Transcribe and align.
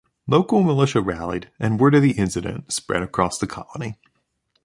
Local 0.25 0.63
militia 0.63 0.99
rallied, 0.99 1.51
and 1.59 1.79
word 1.79 1.93
of 1.93 2.01
the 2.01 2.13
incident 2.13 2.73
spread 2.73 3.03
across 3.03 3.37
the 3.37 3.45
colony. 3.45 3.99